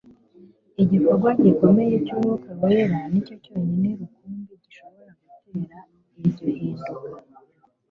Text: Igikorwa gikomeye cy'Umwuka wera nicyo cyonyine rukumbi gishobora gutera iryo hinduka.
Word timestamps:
Igikorwa 0.83 1.29
gikomeye 1.43 1.95
cy'Umwuka 2.05 2.49
wera 2.61 2.97
nicyo 3.11 3.35
cyonyine 3.43 3.89
rukumbi 3.99 4.53
gishobora 4.63 5.11
gutera 5.27 5.77
iryo 6.25 6.47
hinduka. 6.55 7.19